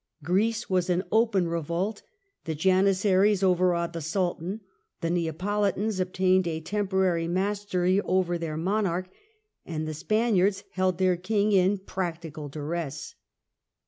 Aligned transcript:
Greece 0.23 0.67
was 0.67 0.89
in 0.89 1.03
open 1.11 1.47
revolt, 1.47 2.01
the 2.45 2.55
Janissaries 2.55 3.43
overawed 3.43 3.93
the 3.93 4.01
Sultan, 4.01 4.61
the 5.01 5.11
Neapolitans 5.11 5.99
obtained 5.99 6.47
a 6.47 6.59
tem 6.59 6.87
porary 6.87 7.29
mastery 7.29 8.01
over 8.01 8.39
their 8.39 8.57
monarch, 8.57 9.11
and 9.63 9.87
the 9.87 9.93
Spaniards 9.93 10.63
held 10.71 10.97
their 10.97 11.17
king 11.17 11.51
in 11.51 11.77
practical 11.77 12.49
duress. 12.49 13.13